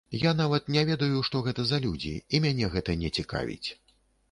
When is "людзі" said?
1.85-2.15